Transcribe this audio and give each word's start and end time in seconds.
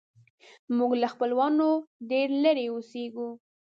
موږ 0.77 0.91
له 1.01 1.07
خپلوانو 1.13 1.67
ډېر 2.09 2.27
لیرې 2.43 2.65
اوسیږو 2.73 3.29